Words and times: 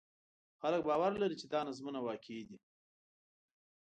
خلک 0.61 0.81
باور 0.89 1.11
لري 1.21 1.35
چې 1.41 1.45
دا 1.53 1.59
نظمونه 1.67 1.99
واقعي 2.01 2.41
دي. 2.49 2.57